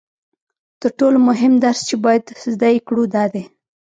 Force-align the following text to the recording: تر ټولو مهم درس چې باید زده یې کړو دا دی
تر 0.81 0.91
ټولو 0.99 1.17
مهم 1.29 1.53
درس 1.63 1.79
چې 1.89 1.95
باید 2.05 2.25
زده 2.53 2.67
یې 2.73 2.79
کړو 2.87 3.03
دا 3.15 3.23
دی 3.33 3.43